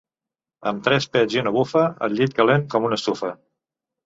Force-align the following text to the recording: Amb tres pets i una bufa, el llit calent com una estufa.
Amb 0.71 0.79
tres 0.87 1.05
pets 1.15 1.35
i 1.37 1.41
una 1.41 1.53
bufa, 1.57 1.83
el 2.09 2.17
llit 2.21 2.35
calent 2.41 2.67
com 2.75 2.89
una 2.89 2.99
estufa. 3.03 3.31